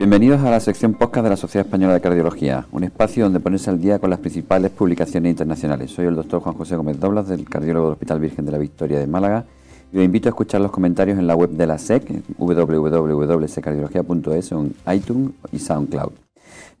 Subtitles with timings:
[0.00, 3.68] Bienvenidos a la sección podcast de la Sociedad Española de Cardiología, un espacio donde ponerse
[3.68, 5.90] al día con las principales publicaciones internacionales.
[5.90, 8.98] Soy el doctor Juan José Gómez Doblas, del cardiólogo del Hospital Virgen de la Victoria
[8.98, 9.44] de Málaga,
[9.92, 14.74] y os invito a escuchar los comentarios en la web de la SEC, www.secardiología.es, en
[14.90, 16.12] iTunes y SoundCloud.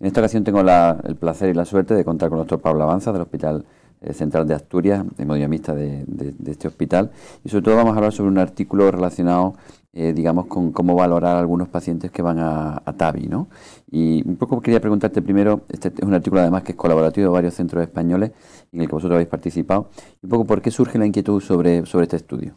[0.00, 2.84] En esta ocasión tengo el placer y la suerte de contar con el doctor Pablo
[2.84, 3.66] Avanza, del Hospital
[4.00, 6.06] eh, Central de Asturias, hemodiamista de,
[6.46, 7.10] este hospital,
[7.44, 9.56] y sobre todo vamos a hablar sobre un artículo relacionado
[9.92, 13.48] eh, digamos, con cómo valorar a algunos pacientes que van a, TAVI, ¿no?
[13.90, 17.32] Y un poco quería preguntarte primero, este es un artículo además que es colaborativo de
[17.32, 18.32] varios centros españoles
[18.72, 19.90] en el que vosotros habéis participado,
[20.22, 22.54] un poco por qué surge la inquietud sobre, sobre este estudio.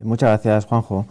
[0.00, 1.06] Muchas gracias, Juanjo.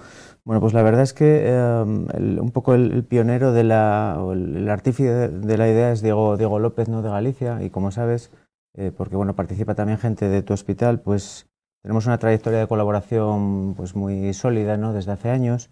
[0.45, 2.07] Bueno, pues la verdad es que em,
[2.39, 6.59] un poco el, pionero de la, o el, artífice de, la idea es Diego, Diego
[6.59, 7.01] López, ¿no?
[7.01, 8.31] De Galicia, y como sabes,
[8.75, 11.47] eh, porque bueno, participa también gente de tu hospital, pues
[11.83, 14.93] tenemos una trayectoria de colaboración pues, muy sólida ¿no?
[14.93, 15.69] desde hace años.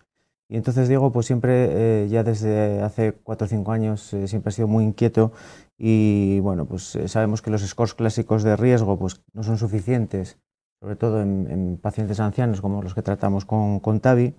[0.50, 4.50] Y entonces Diego, pues siempre, eh, ya desde hace cuatro o cinco años, eh, siempre
[4.50, 5.32] ha sido muy inquieto
[5.78, 10.38] y bueno, pues eh, sabemos que los scores clásicos de riesgo pues, no son suficientes,
[10.82, 14.36] sobre todo en, pacientes ancianos como los que tratamos con, con, TAVI.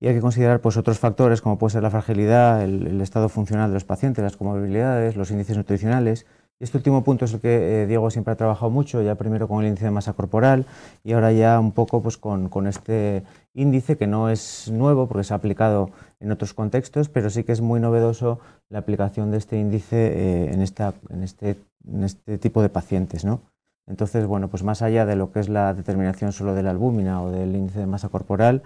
[0.00, 3.28] Y hay que considerar pues, otros factores como puede ser la fragilidad, el, el estado
[3.28, 6.24] funcional de los pacientes, las comorbilidades, los índices nutricionales
[6.60, 9.62] este último punto es el que eh, Diego siempre ha trabajado mucho, ya primero con
[9.62, 10.66] el índice de masa corporal
[11.04, 13.22] y ahora ya un poco pues, con, este
[13.54, 17.52] índice que no es nuevo porque se ha aplicado en otros contextos, pero sí que
[17.52, 21.56] es muy novedoso la aplicación de este índice eh, en, esta, en, este,
[21.86, 23.24] en este tipo de pacientes.
[23.24, 23.40] ¿no?
[23.86, 27.22] Entonces, bueno, pues más allá de lo que es la determinación solo de la albúmina
[27.22, 28.62] o del índice de masa corporal,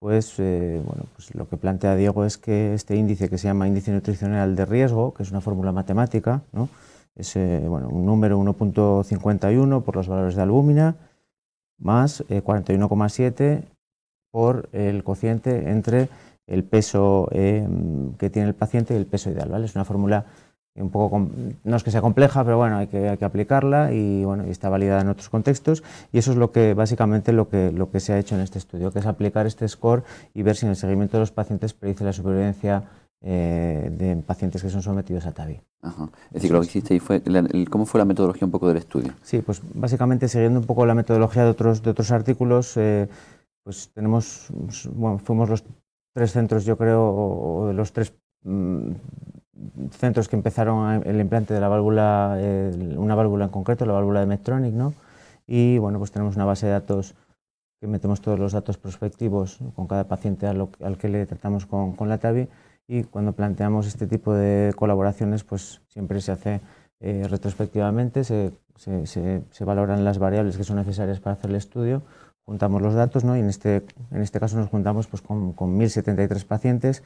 [0.00, 3.68] pues, eh, bueno, pues lo que plantea Diego es que este índice que se llama
[3.68, 6.68] índice nutricional de riesgo, que es una fórmula matemática, ¿no?
[7.16, 7.34] Es
[7.68, 10.96] bueno, un número 1.51 por los valores de albúmina
[11.80, 13.62] más 41,7 eh,
[14.30, 16.08] por el cociente entre
[16.46, 17.66] el peso eh,
[18.18, 19.48] que tiene el paciente y el peso ideal.
[19.48, 19.66] ¿vale?
[19.66, 20.26] Es una fórmula
[20.76, 21.28] un poco,
[21.64, 24.50] no es que sea compleja, pero bueno, hay que, hay que aplicarla y, bueno, y
[24.50, 25.82] está validada en otros contextos.
[26.12, 28.58] Y eso es lo que, básicamente lo que, lo que se ha hecho en este
[28.58, 31.74] estudio, que es aplicar este score y ver si en el seguimiento de los pacientes
[31.74, 32.84] predice la supervivencia
[33.22, 35.60] eh, de pacientes que son sometidos a TAVI.
[35.82, 37.22] Es decir, lo que fue,
[37.68, 39.12] ¿cómo fue la metodología un poco del estudio?
[39.22, 43.08] Sí, pues básicamente siguiendo un poco la metodología de otros, de otros artículos, eh,
[43.62, 44.48] pues tenemos,
[44.94, 45.64] bueno, fuimos los
[46.14, 48.14] tres centros, yo creo, o, de los tres
[48.44, 48.92] mm,
[49.90, 52.38] centros que empezaron el implante de la válvula,
[52.96, 54.94] una válvula en concreto, la válvula de Medtronic, ¿no?
[55.46, 57.14] Y bueno, pues tenemos una base de datos
[57.80, 62.08] que metemos todos los datos prospectivos con cada paciente al, que le tratamos con, con
[62.08, 62.48] la TAVI
[62.90, 66.60] y cuando planteamos este tipo de colaboraciones, pues siempre se hace
[66.98, 72.02] eh, retrospectivamente, se, se, valoran las variables que son necesarias para hacer el estudio,
[72.44, 73.36] juntamos los datos ¿no?
[73.36, 77.04] y en este, en este caso nos juntamos pues, con, con 1.073 pacientes,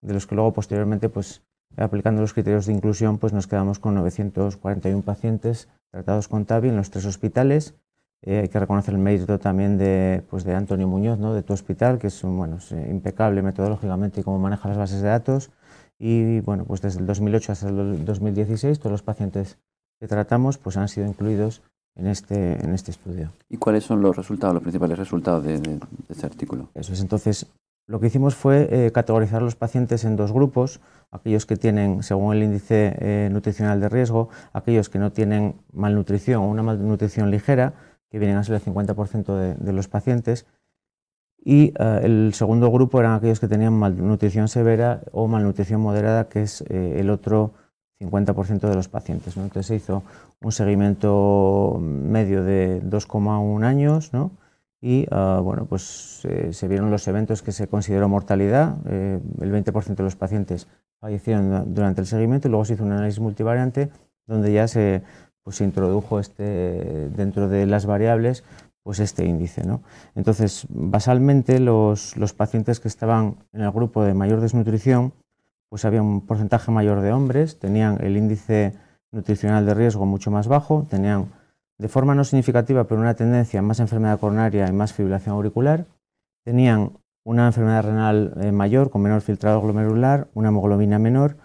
[0.00, 1.42] de los que luego posteriormente, pues,
[1.76, 6.76] aplicando los criterios de inclusión, pues nos quedamos con 941 pacientes tratados con TAVI en
[6.76, 7.76] los tres hospitales
[8.22, 11.34] eh, hay que reconocer el mérito también de, pues de Antonio Muñoz, ¿no?
[11.34, 12.58] de tu hospital, que es, bueno,
[12.88, 15.50] impecable metodológicamente y cómo maneja las bases de datos.
[15.98, 19.58] Y bueno, pues desde el 2008 hasta el 2016 todos los pacientes
[20.00, 21.62] que tratamos pues han sido incluidos
[21.94, 23.32] en este, en este estudio.
[23.48, 26.70] ¿Y cuáles son los resultados, los principales resultados de, este artículo?
[26.74, 27.46] Eso es, entonces
[27.86, 32.02] lo que hicimos fue eh, categorizar a los pacientes en dos grupos, aquellos que tienen,
[32.02, 37.30] según el índice eh, nutricional de riesgo, aquellos que no tienen malnutrición o una malnutrición
[37.30, 37.74] ligera,
[38.10, 40.46] que vienen a ser el 50% de, los pacientes.
[41.42, 46.42] Y eh, el segundo grupo eran aquellos que tenían malnutrición severa o malnutrición moderada, que
[46.42, 47.52] es eh, el otro
[48.00, 49.36] 50% de los pacientes.
[49.36, 50.02] Entonces se hizo
[50.42, 54.32] un seguimiento medio de 2,1 años ¿no?
[54.80, 58.76] y eh, bueno, pues, se vieron los eventos que se consideró mortalidad.
[58.86, 60.66] el 20% de los pacientes
[60.98, 63.90] fallecieron durante el seguimiento y luego se hizo un análisis multivariante
[64.26, 65.02] donde ya se
[65.50, 68.44] pues introdujo este, dentro de las variables
[68.84, 69.64] pues este índice.
[69.64, 69.82] ¿no?
[70.14, 75.12] Entonces, basalmente los, los, pacientes que estaban en el grupo de mayor desnutrición,
[75.68, 78.74] pues había un porcentaje mayor de hombres, tenían el índice
[79.10, 81.32] nutricional de riesgo mucho más bajo, tenían
[81.76, 85.86] de forma no significativa, pero una tendencia más enfermedad coronaria y más fibrilación auricular,
[86.44, 86.92] tenían
[87.24, 91.38] una enfermedad renal eh, mayor con menor filtrado glomerular, una hemoglobina menor,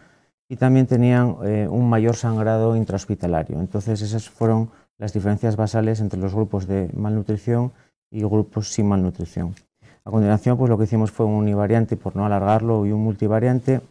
[0.48, 3.60] y también tenían eh, un mayor sangrado intrahospitalario.
[3.60, 7.74] Entonces esas fueron las diferencias basales entre los grupos de malnutrición
[8.12, 9.56] y grupos sin malnutrición.
[10.04, 13.82] A continuación, pues lo que hicimos fue un univariante, por no alargarlo, y un multivariante,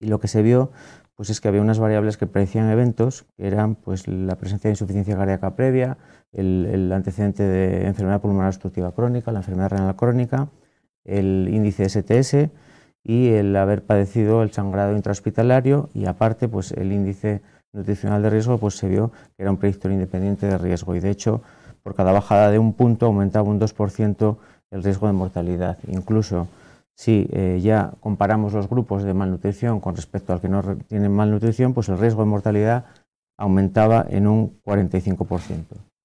[0.00, 0.70] y lo que se vio
[1.16, 5.16] pues es que había unas variables que predecían eventos, eran pues, la presencia de insuficiencia
[5.16, 5.96] cardíaca previa,
[6.32, 10.48] el, el antecedente de enfermedad pulmonar obstructiva crónica, la enfermedad renal crónica,
[11.04, 12.50] el índice STS,
[13.04, 17.42] y el haber padecido el sangrado intrahospitalario y aparte pues el índice
[17.72, 21.10] nutricional de riesgo pues se vio que era un predictor independiente de riesgo y de
[21.10, 21.42] hecho
[21.82, 24.36] por cada bajada de un punto aumentaba un 2%
[24.70, 25.78] el riesgo de mortalidad.
[25.86, 26.48] Incluso
[26.96, 31.74] si eh, ya comparamos los grupos de malnutrición con respecto al que no tienen malnutrición,
[31.74, 32.86] pues el riesgo de mortalidad
[33.36, 35.64] aumentaba en un 45%.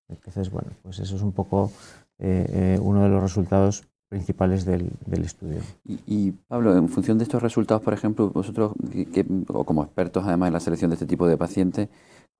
[0.09, 1.71] Entonces, bueno, pues eso es un poco
[2.17, 4.91] eh, eh, uno de los resultados principales del,
[5.23, 5.61] estudio.
[5.85, 8.73] Y, Pablo, en función de estos resultados, por ejemplo, vosotros,
[9.47, 11.89] o como expertos además en la selección de este tipo de pacientes,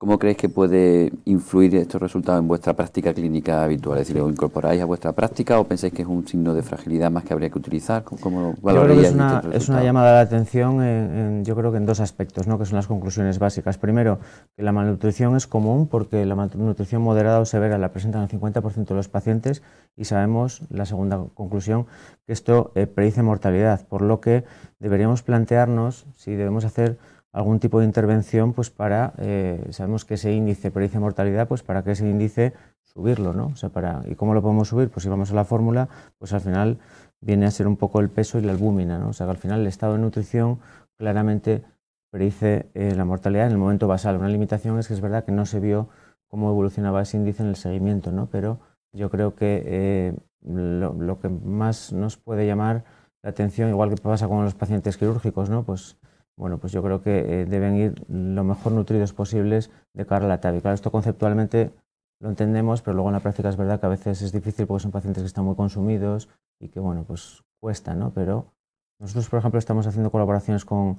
[0.00, 3.98] ¿Cómo creéis que puede influir estos resultados en vuestra práctica clínica habitual?
[3.98, 7.10] Es decir, ¿lo incorporáis a vuestra práctica o pensáis que es un signo de fragilidad
[7.10, 8.02] más que habría que utilizar?
[8.02, 11.76] ¿Cómo yo creo que es una, es una, llamada de atención, en, yo creo que
[11.76, 12.58] en dos aspectos, ¿no?
[12.58, 13.76] que son las conclusiones básicas.
[13.76, 14.20] Primero,
[14.56, 18.86] que la malnutrición es común porque la malnutrición moderada o severa la presentan el 50%
[18.86, 19.62] de los pacientes
[19.98, 21.84] y sabemos, la segunda conclusión,
[22.26, 24.44] que esto eh, predice mortalidad, por lo que
[24.78, 26.96] deberíamos plantearnos si debemos hacer
[27.32, 31.82] algún tipo de intervención pues para, eh, sabemos que ese índice predice mortalidad, pues para
[31.84, 33.46] que ese índice subirlo, ¿no?
[33.48, 34.90] O sea, para, ¿Y cómo lo podemos subir?
[34.90, 35.88] Pues si vamos a la fórmula,
[36.18, 36.78] pues al final
[37.20, 39.10] viene a ser un poco el peso y la albúmina, ¿no?
[39.10, 40.58] O sea, que al final el estado de nutrición
[40.96, 41.62] claramente
[42.10, 44.16] predice eh, la mortalidad en el momento basal.
[44.16, 45.88] Una limitación es que es verdad que no se vio
[46.28, 48.26] cómo evolucionaba ese índice en el seguimiento, ¿no?
[48.26, 48.58] Pero
[48.92, 52.84] yo creo que eh, lo, lo, que más nos puede llamar
[53.22, 55.62] la atención, igual que pasa con los pacientes quirúrgicos, ¿no?
[55.62, 55.96] Pues
[56.36, 60.28] bueno, pues yo creo que eh, deben ir lo mejor nutridos posibles de cara a
[60.28, 60.60] la TAVI.
[60.60, 61.72] Claro, esto conceptualmente
[62.20, 64.82] lo entendemos, pero luego en la práctica es verdad que a veces es difícil porque
[64.82, 66.28] son pacientes que están muy consumidos
[66.60, 68.10] y que, bueno, pues cuesta, ¿no?
[68.10, 68.52] Pero
[69.00, 70.98] nosotros, por ejemplo, estamos haciendo colaboraciones con,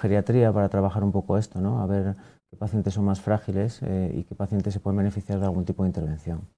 [0.00, 1.80] geriatría para trabajar un poco esto, ¿no?
[1.80, 2.16] A ver
[2.50, 5.84] qué pacientes son más frágiles eh, y qué pacientes se pueden beneficiar de algún tipo
[5.84, 6.48] de intervención.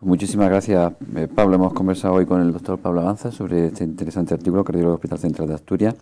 [0.00, 1.56] Muchísimas gracias, eh, Pablo.
[1.56, 5.18] Hemos conversado hoy con el doctor Pablo Avanza sobre este interesante artículo que del Hospital
[5.18, 5.96] Central de Asturias.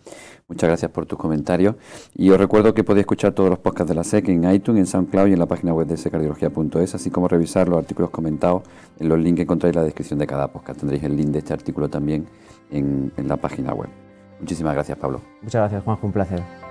[0.49, 1.77] Muchas gracias por tus comentarios.
[2.15, 4.87] Y os recuerdo que podéis escuchar todos los podcasts de la SEC en iTunes, en
[4.87, 8.65] SoundCloud y en la página web de secardiología.es, así como revisar los artículos comentados
[8.99, 10.79] en los links que encontráis en la descripción de cada podcast.
[10.79, 12.27] Tendréis el link de este artículo también
[12.71, 13.89] en, en la página web.
[14.41, 15.23] Muchísimas gracias, Pablo.
[15.41, 16.07] Muchas gracias, Juanjo.
[16.07, 16.66] Un placer.